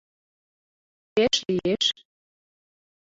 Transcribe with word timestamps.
Пеш 1.13 1.35
лиеш. 1.47 1.85